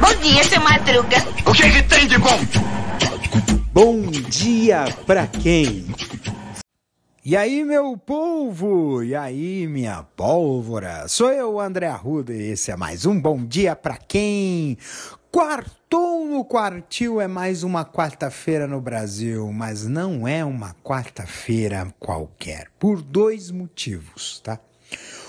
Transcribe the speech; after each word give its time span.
Bom 0.00 0.14
dia, 0.22 0.44
seu 0.44 0.60
Madruga. 0.60 1.16
O 1.44 1.52
que, 1.52 1.70
que 1.70 1.82
tem 1.82 2.06
de 2.06 2.18
bom? 2.18 2.38
Bom 3.72 4.02
dia 4.10 4.84
pra 5.04 5.26
quem? 5.26 5.86
E 7.24 7.36
aí, 7.36 7.64
meu 7.64 7.96
povo? 7.96 9.02
E 9.02 9.16
aí, 9.16 9.66
minha 9.66 10.04
pólvora? 10.16 11.08
Sou 11.08 11.32
eu, 11.32 11.58
André 11.58 11.88
Arruda, 11.88 12.32
e 12.32 12.52
esse 12.52 12.70
é 12.70 12.76
mais 12.76 13.04
um 13.04 13.20
Bom 13.20 13.44
Dia 13.44 13.74
Pra 13.74 13.96
Quem? 13.96 14.78
Quartou 15.32 16.24
no 16.24 16.44
quartil 16.44 17.20
é 17.20 17.26
mais 17.26 17.64
uma 17.64 17.84
quarta-feira 17.84 18.68
no 18.68 18.80
Brasil, 18.80 19.52
mas 19.52 19.84
não 19.84 20.28
é 20.28 20.44
uma 20.44 20.76
quarta-feira 20.84 21.92
qualquer, 21.98 22.68
por 22.78 23.02
dois 23.02 23.50
motivos, 23.50 24.40
tá? 24.44 24.60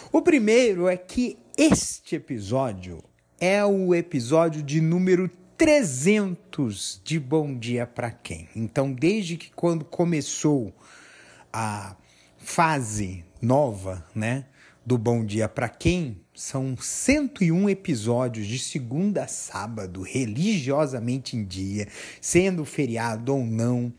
O 0.10 0.22
primeiro 0.22 0.88
é 0.88 0.96
que 0.96 1.38
este 1.58 2.16
episódio 2.16 3.04
é 3.42 3.66
o 3.66 3.94
episódio 3.94 4.64
de 4.64 4.80
número 4.80 5.30
300 5.58 7.02
de 7.04 7.20
Bom 7.20 7.58
Dia 7.58 7.86
Pra 7.86 8.10
Quem. 8.10 8.48
Então, 8.56 8.94
desde 8.94 9.36
que 9.36 9.52
quando 9.52 9.84
começou 9.84 10.74
a 11.52 11.98
fase 12.38 13.26
nova, 13.42 14.06
né, 14.16 14.46
do 14.86 14.98
Bom 14.98 15.26
Dia 15.26 15.50
Pra 15.50 15.68
Quem, 15.68 16.22
são 16.34 16.78
101 16.78 17.70
episódios 17.70 18.48
de 18.48 18.60
segunda 18.60 19.26
a 19.26 19.28
sábado, 19.28 20.04
religiosamente 20.04 21.36
em 21.36 21.44
dia, 21.44 21.86
sendo 22.22 22.64
feriado 22.64 23.36
ou 23.36 23.46
não. 23.46 23.94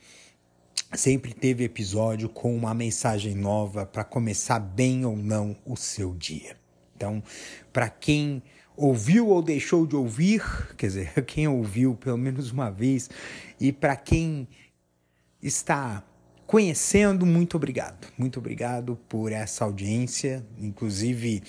Sempre 0.94 1.34
teve 1.34 1.64
episódio 1.64 2.30
com 2.30 2.56
uma 2.56 2.72
mensagem 2.72 3.34
nova 3.34 3.84
para 3.84 4.02
começar 4.04 4.58
bem 4.58 5.04
ou 5.04 5.14
não 5.14 5.54
o 5.66 5.76
seu 5.76 6.14
dia. 6.14 6.56
Então, 6.96 7.22
para 7.72 7.90
quem 7.90 8.42
ouviu 8.74 9.28
ou 9.28 9.42
deixou 9.42 9.86
de 9.86 9.94
ouvir, 9.94 10.42
quer 10.78 10.86
dizer, 10.86 11.12
quem 11.26 11.46
ouviu 11.46 11.94
pelo 11.94 12.16
menos 12.16 12.50
uma 12.50 12.70
vez, 12.70 13.10
e 13.60 13.70
para 13.70 13.96
quem 13.96 14.48
está 15.42 16.02
conhecendo, 16.46 17.26
muito 17.26 17.58
obrigado. 17.58 18.08
Muito 18.16 18.38
obrigado 18.38 18.98
por 19.08 19.30
essa 19.30 19.66
audiência. 19.66 20.44
Inclusive, 20.58 21.42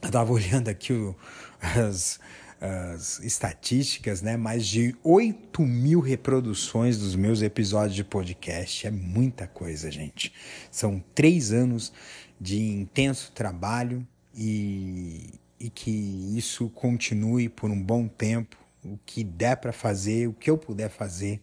eu 0.00 0.06
estava 0.06 0.32
olhando 0.32 0.68
aqui 0.68 0.94
o, 0.94 1.14
as, 1.60 2.18
as 2.60 3.18
estatísticas, 3.20 4.20
né? 4.20 4.36
Mais 4.36 4.66
de 4.66 4.94
8 5.02 5.62
mil 5.62 6.00
reproduções 6.00 6.98
dos 6.98 7.16
meus 7.16 7.40
episódios 7.40 7.94
de 7.94 8.04
podcast. 8.04 8.86
É 8.86 8.90
muita 8.90 9.46
coisa, 9.46 9.90
gente. 9.90 10.32
São 10.70 11.02
três 11.14 11.52
anos 11.52 11.92
de 12.38 12.60
intenso 12.60 13.32
trabalho 13.32 14.06
e, 14.34 15.30
e 15.58 15.70
que 15.70 15.90
isso 16.36 16.68
continue 16.70 17.48
por 17.48 17.70
um 17.70 17.82
bom 17.82 18.06
tempo. 18.06 18.56
O 18.84 18.98
que 19.04 19.24
der 19.24 19.56
para 19.56 19.72
fazer, 19.72 20.28
o 20.28 20.32
que 20.32 20.50
eu 20.50 20.56
puder 20.56 20.90
fazer, 20.90 21.40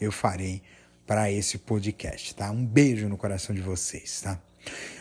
eu 0.00 0.10
farei 0.10 0.62
para 1.06 1.30
esse 1.30 1.58
podcast, 1.58 2.34
tá? 2.34 2.50
Um 2.50 2.64
beijo 2.64 3.08
no 3.08 3.16
coração 3.16 3.54
de 3.54 3.60
vocês, 3.60 4.20
tá? 4.22 4.40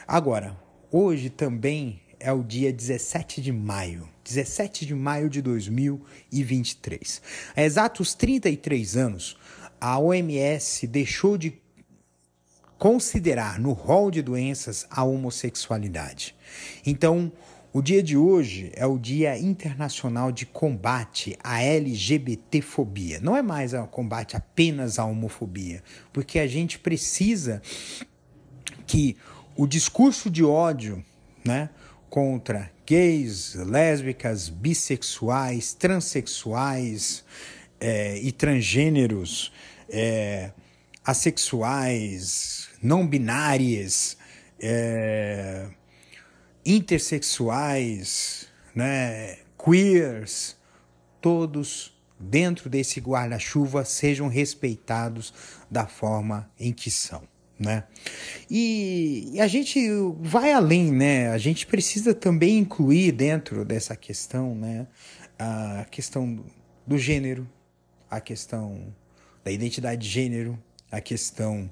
Agora, 0.07 0.57
hoje 0.91 1.29
também 1.29 2.01
é 2.19 2.31
o 2.31 2.43
dia 2.43 2.73
17 2.73 3.41
de 3.41 3.51
maio, 3.51 4.09
17 4.29 4.85
de 4.85 4.93
maio 4.93 5.27
de 5.27 5.41
2023. 5.41 7.21
Há 7.55 7.63
exatos 7.63 8.13
33 8.13 8.95
anos, 8.95 9.37
a 9.81 9.97
OMS 9.97 10.85
deixou 10.85 11.35
de 11.35 11.59
considerar 12.77 13.59
no 13.59 13.73
rol 13.73 14.11
de 14.11 14.21
doenças 14.21 14.85
a 14.89 15.03
homossexualidade. 15.03 16.35
Então, 16.85 17.31
o 17.73 17.81
dia 17.81 18.03
de 18.03 18.15
hoje 18.15 18.71
é 18.75 18.85
o 18.85 18.99
Dia 18.99 19.37
Internacional 19.37 20.31
de 20.31 20.45
Combate 20.45 21.37
à 21.43 21.61
LGBTfobia. 21.61 23.19
Não 23.19 23.35
é 23.35 23.41
mais 23.41 23.73
um 23.73 23.85
combate 23.87 24.37
apenas 24.37 24.99
à 24.99 25.05
homofobia, 25.05 25.83
porque 26.13 26.37
a 26.37 26.47
gente 26.47 26.77
precisa 26.77 27.61
que 28.85 29.17
o 29.55 29.65
discurso 29.67 30.29
de 30.29 30.43
ódio, 30.43 31.03
né, 31.43 31.69
contra 32.09 32.71
gays, 32.85 33.53
lésbicas, 33.53 34.49
bissexuais, 34.49 35.73
transexuais 35.73 37.23
é, 37.79 38.17
e 38.17 38.31
transgêneros, 38.31 39.53
é, 39.89 40.51
assexuais, 41.05 42.69
não 42.81 43.05
binárias, 43.05 44.17
é, 44.59 45.67
intersexuais, 46.65 48.47
né, 48.75 49.37
queers, 49.57 50.57
todos 51.21 51.97
dentro 52.19 52.69
desse 52.69 52.99
guarda-chuva 52.99 53.85
sejam 53.85 54.27
respeitados 54.27 55.33
da 55.71 55.87
forma 55.87 56.49
em 56.59 56.73
que 56.73 56.91
são 56.91 57.23
né? 57.59 57.83
E, 58.49 59.35
a 59.39 59.47
gente 59.47 59.79
vai 60.21 60.53
além, 60.53 60.91
né? 60.91 61.29
A 61.29 61.37
gente 61.37 61.67
precisa 61.67 62.13
também 62.13 62.59
incluir 62.59 63.11
dentro 63.11 63.65
dessa 63.65 63.95
questão, 63.95 64.55
né? 64.55 64.87
A 65.37 65.85
questão 65.91 66.33
do, 66.33 66.45
do 66.87 66.97
gênero, 66.97 67.47
a 68.09 68.21
questão 68.21 68.93
da 69.43 69.51
identidade 69.51 70.01
de 70.01 70.09
gênero, 70.09 70.57
a 70.91 71.01
questão 71.01 71.69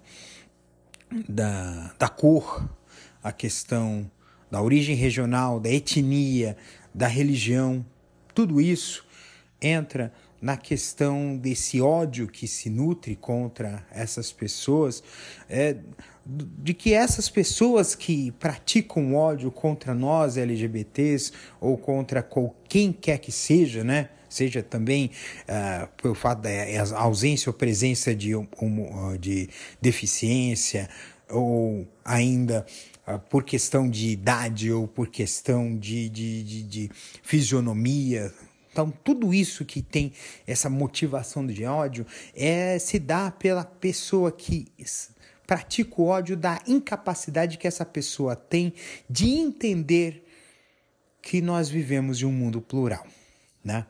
da, 1.27 1.93
da 1.97 2.09
cor, 2.09 2.69
a 3.23 3.31
questão 3.31 4.09
da 4.51 4.61
origem 4.61 4.95
regional, 4.95 5.59
da 5.59 5.69
etnia, 5.69 6.57
da 6.93 7.07
religião, 7.07 7.85
tudo 8.33 8.61
isso 8.61 9.05
entra 9.61 10.13
na 10.41 10.55
questão 10.57 11.35
desse 11.35 11.81
ódio 11.81 12.27
que 12.27 12.47
se 12.47 12.69
nutre 12.69 13.15
contra 13.15 13.85
essas 13.91 14.31
pessoas, 14.31 15.03
é, 15.49 15.77
de 16.25 16.73
que 16.73 16.93
essas 16.93 17.29
pessoas 17.29 17.95
que 17.95 18.31
praticam 18.31 19.15
ódio 19.15 19.49
contra 19.49 19.93
nós 19.93 20.37
LGBTs 20.37 21.31
ou 21.59 21.77
contra 21.77 22.27
quem 22.67 22.91
quer 22.91 23.17
que 23.17 23.31
seja, 23.31 23.83
né? 23.83 24.09
seja 24.29 24.61
também 24.61 25.11
uh, 25.43 25.87
pelo 26.01 26.13
fato 26.13 26.41
da 26.41 26.49
ausência 26.97 27.49
ou 27.49 27.53
presença 27.53 28.13
de, 28.13 28.33
de 29.19 29.49
deficiência 29.81 30.89
ou 31.29 31.87
ainda 32.03 32.65
uh, 33.07 33.19
por 33.19 33.43
questão 33.43 33.89
de 33.89 34.09
idade 34.09 34.71
ou 34.71 34.87
por 34.87 35.07
questão 35.07 35.77
de, 35.77 36.09
de, 36.09 36.43
de, 36.43 36.63
de 36.63 36.91
fisionomia, 37.23 38.33
então, 38.77 38.93
tudo 39.03 39.33
isso 39.33 39.65
que 39.65 39.81
tem 39.81 40.13
essa 40.45 40.69
motivação 40.69 41.47
de 41.47 41.65
ódio 41.65 42.05
é 42.35 42.77
se 42.77 42.99
dá 42.99 43.31
pela 43.31 43.65
pessoa 43.65 44.31
que 44.31 44.67
pratica 45.47 45.99
o 45.99 46.05
ódio, 46.05 46.37
da 46.37 46.61
incapacidade 46.67 47.57
que 47.57 47.67
essa 47.67 47.83
pessoa 47.83 48.35
tem 48.35 48.71
de 49.09 49.29
entender 49.29 50.23
que 51.23 51.41
nós 51.41 51.69
vivemos 51.69 52.21
em 52.21 52.25
um 52.25 52.31
mundo 52.31 52.61
plural, 52.61 53.07
né? 53.63 53.87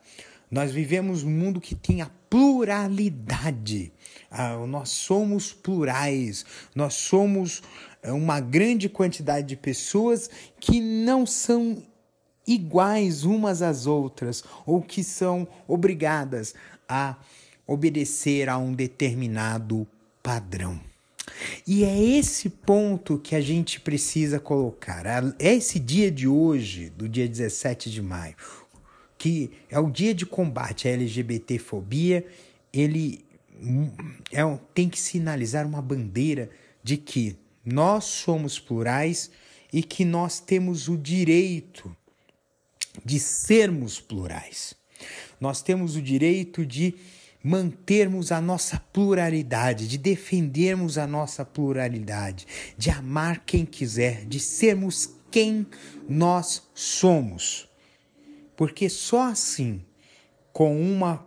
Nós 0.50 0.72
vivemos 0.72 1.22
um 1.22 1.30
mundo 1.30 1.60
que 1.60 1.76
tem 1.76 2.02
a 2.02 2.10
pluralidade. 2.30 3.92
Ah, 4.32 4.56
nós 4.66 4.88
somos 4.88 5.52
plurais, 5.52 6.46
nós 6.74 6.94
somos 6.94 7.62
eh, 8.02 8.14
uma 8.14 8.40
grande 8.40 8.88
quantidade 8.88 9.48
de 9.48 9.58
pessoas 9.58 10.30
que 10.62 10.80
não 10.80 11.26
são 11.26 11.84
iguais 12.48 13.24
umas 13.24 13.62
às 13.62 13.86
outras 13.86 14.44
ou 14.66 14.82
que 14.82 15.04
são 15.04 15.48
obrigadas 15.68 16.56
a 16.88 17.18
obedecer 17.68 18.48
a 18.48 18.58
um 18.58 18.74
determinado 18.74 19.86
padrão. 20.24 20.80
E 21.68 21.84
é 21.84 22.02
esse 22.02 22.50
ponto 22.50 23.20
que 23.20 23.36
a 23.36 23.42
gente 23.42 23.82
precisa 23.82 24.40
colocar. 24.40 25.06
É 25.38 25.54
esse 25.54 25.78
dia 25.78 26.10
de 26.10 26.28
hoje, 26.28 26.90
do 26.90 27.10
dia 27.10 27.28
17 27.28 27.92
de 27.92 28.02
maio, 28.02 28.36
que 29.18 29.52
é 29.70 29.78
o 29.78 29.92
dia 29.92 30.14
de 30.14 30.26
combate 30.26 30.88
à 30.88 30.92
LGBTfobia, 30.92 32.26
ele 32.72 33.26
é, 34.32 34.42
tem 34.74 34.88
que 34.88 35.00
sinalizar 35.00 35.68
uma 35.68 35.82
bandeira 35.82 36.50
de 36.82 36.96
que 36.96 37.36
nós 37.66 38.06
somos 38.06 38.58
plurais 38.58 39.30
e 39.74 39.84
que 39.84 40.06
nós 40.06 40.40
temos 40.40 40.88
o 40.88 40.98
direito 40.98 41.94
de 43.08 43.22
sermos 43.22 44.02
plurais. 44.02 44.76
Nós 45.40 45.62
temos 45.62 45.96
o 45.96 46.02
direito 46.02 46.66
de 46.66 46.94
mantermos 47.42 48.34
a 48.34 48.42
nossa 48.42 48.78
pluralidade, 48.92 49.88
de 49.88 49.98
defendermos 49.98 50.98
a 50.98 51.08
nossa 51.08 51.46
pluralidade, 51.46 52.46
de 52.78 52.90
amar 52.90 53.46
quem 53.46 53.66
quiser, 53.66 54.26
de 54.26 54.42
sermos 54.42 55.10
quem 55.32 55.66
nós 56.10 56.64
somos. 56.76 57.70
Porque 58.58 58.90
só 58.90 59.30
assim, 59.30 59.82
com 60.52 60.78
uma 60.78 61.26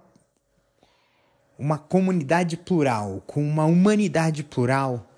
uma 1.58 1.78
comunidade 1.78 2.56
plural, 2.58 3.22
com 3.26 3.42
uma 3.42 3.66
humanidade 3.66 4.42
plural, 4.42 5.10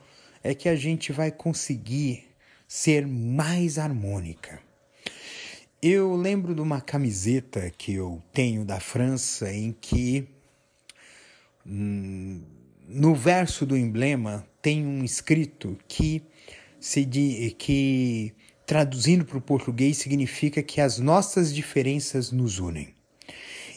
é 0.43 0.55
que 0.55 0.69
a 0.69 0.75
gente 0.75 1.12
vai 1.12 1.31
conseguir 1.31 2.25
ser 2.67 3.06
mais 3.06 3.79
harmônica. 3.79 4.61
Eu 5.84 6.14
lembro 6.14 6.55
de 6.55 6.61
uma 6.61 6.81
camiseta 6.81 7.69
que 7.76 7.94
eu 7.94 8.23
tenho 8.32 8.64
da 8.64 8.79
França 8.79 9.52
em 9.52 9.73
que 9.73 10.29
hum, 11.67 12.40
no 12.88 13.17
verso 13.17 13.67
do 13.67 13.76
emblema 13.76 14.46
tem 14.62 14.87
um 14.87 15.02
escrito 15.02 15.76
que 15.88 16.23
se 16.79 17.05
que 17.58 18.32
traduzindo 18.64 19.25
para 19.25 19.38
o 19.38 19.40
português 19.40 19.96
significa 19.96 20.62
que 20.62 20.81
as 20.81 21.00
nossas 21.00 21.52
diferenças 21.52 22.31
nos 22.31 22.61
unem. 22.61 22.94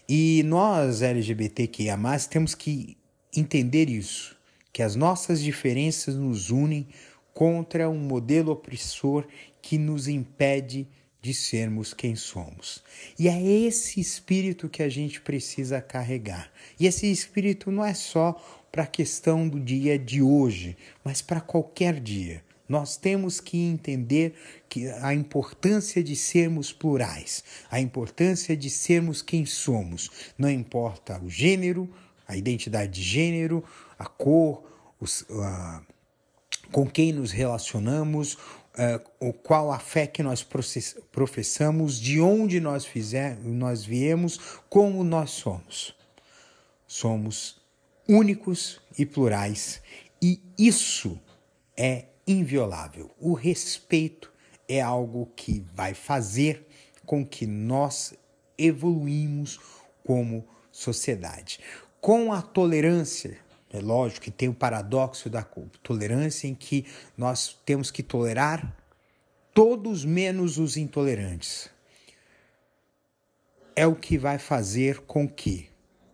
E 0.07 0.43
nós 0.45 1.01
LGBTQIA+, 1.01 1.97
temos 2.29 2.53
que 2.53 2.95
entender 3.35 3.89
isso, 3.89 4.37
que 4.71 4.83
as 4.83 4.95
nossas 4.95 5.41
diferenças 5.41 6.13
nos 6.13 6.51
unem 6.51 6.87
contra 7.33 7.89
um 7.89 7.97
modelo 7.97 8.51
opressor 8.51 9.25
que 9.59 9.79
nos 9.79 10.07
impede 10.07 10.83
de 10.83 11.04
sermos 11.33 11.93
quem 11.93 12.15
somos. 12.15 12.83
E 13.17 13.27
é 13.27 13.41
esse 13.41 13.99
espírito 13.99 14.69
que 14.69 14.83
a 14.83 14.89
gente 14.89 15.21
precisa 15.21 15.81
carregar. 15.81 16.51
E 16.79 16.85
esse 16.85 17.11
espírito 17.11 17.71
não 17.71 17.83
é 17.83 17.93
só 17.93 18.33
para 18.71 18.83
a 18.83 18.87
questão 18.87 19.47
do 19.47 19.59
dia 19.59 19.97
de 19.97 20.21
hoje, 20.21 20.77
mas 21.03 21.21
para 21.21 21.39
qualquer 21.39 21.99
dia. 21.99 22.43
Nós 22.67 22.97
temos 22.97 23.39
que 23.39 23.57
entender 23.57 24.33
que 24.67 24.87
a 24.87 25.13
importância 25.13 26.03
de 26.03 26.15
sermos 26.15 26.73
plurais, 26.73 27.43
a 27.69 27.79
importância 27.79 28.57
de 28.57 28.69
sermos 28.69 29.21
quem 29.21 29.45
somos. 29.45 30.09
Não 30.37 30.49
importa 30.49 31.21
o 31.23 31.29
gênero, 31.29 31.89
a 32.27 32.35
identidade 32.35 32.91
de 32.91 33.03
gênero, 33.03 33.63
a 33.99 34.05
cor, 34.05 34.63
os, 34.99 35.25
com 36.71 36.87
quem 36.87 37.13
nos 37.13 37.31
relacionamos, 37.31 38.37
uh, 38.77 39.33
qual 39.33 39.71
a 39.71 39.79
fé 39.79 40.07
que 40.07 40.23
nós 40.23 40.45
professamos, 41.11 41.99
de 41.99 42.19
onde 42.19 42.59
nós, 42.59 42.85
fizer, 42.85 43.37
nós 43.39 43.83
viemos, 43.83 44.39
como 44.69 45.03
nós 45.03 45.31
somos. 45.31 45.95
Somos 46.87 47.61
únicos 48.07 48.79
e 48.97 49.05
plurais, 49.05 49.81
e 50.21 50.41
isso 50.57 51.19
é 51.75 52.05
inviolável. 52.27 53.11
O 53.19 53.33
respeito 53.33 54.31
é 54.67 54.81
algo 54.81 55.29
que 55.35 55.63
vai 55.73 55.93
fazer 55.93 56.65
com 57.05 57.25
que 57.25 57.45
nós 57.45 58.13
evoluímos 58.57 59.59
como 60.03 60.47
sociedade. 60.71 61.59
Com 61.99 62.31
a 62.31 62.41
tolerância, 62.41 63.37
é 63.75 63.81
lógico 63.81 64.21
que 64.21 64.31
tem 64.31 64.49
o 64.49 64.53
paradoxo 64.53 65.29
da 65.29 65.43
tolerância 65.83 66.47
em 66.47 66.55
que 66.55 66.85
nós 67.17 67.59
temos 67.65 67.91
que 67.91 68.01
tolerar 68.01 68.75
todos 69.53 70.03
menos 70.03 70.57
os 70.57 70.77
intolerantes. 70.77 71.69
É 73.75 73.85
o 73.85 73.95
que 73.95 74.17
vai 74.17 74.37
fazer 74.37 75.01
com 75.01 75.27
que, 75.27 75.69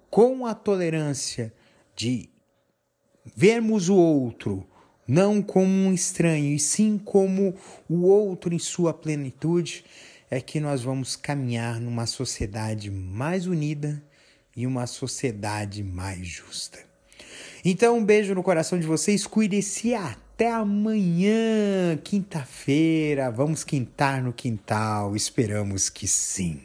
com 0.10 0.46
a 0.46 0.56
tolerância 0.56 1.54
de 1.96 2.30
vermos 3.36 3.90
o 3.90 3.96
outro 3.96 4.68
não 5.08 5.42
como 5.42 5.68
um 5.68 5.94
estranho, 5.94 6.54
e 6.54 6.60
sim 6.60 6.98
como 6.98 7.54
o 7.90 8.04
outro 8.04 8.54
em 8.54 8.60
sua 8.60 8.94
plenitude, 8.94 9.84
é 10.30 10.40
que 10.40 10.60
nós 10.60 10.81
vamos 10.84 11.18
caminhar 11.18 11.81
numa 11.81 12.06
sociedade 12.06 12.90
mais 12.90 13.46
unida 13.46 14.02
e 14.56 14.66
uma 14.66 14.88
sociedade 14.88 15.84
mais 15.84 16.25
justa. 16.25 16.91
Então, 17.64 17.98
um 17.98 18.06
beijo 18.06 18.36
no 18.36 18.44
coração 18.44 18.80
de 18.80 18.88
vocês, 18.88 19.28
cuide-se 19.28 19.94
até 19.94 20.52
amanhã, 20.52 21.98
quinta-feira. 22.04 23.30
Vamos 23.30 23.64
quintar 23.64 24.24
no 24.24 24.34
quintal, 24.34 25.16
esperamos 25.16 25.90
que 25.90 26.08
sim. 26.08 26.62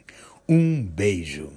Um 0.48 0.82
beijo. 0.82 1.50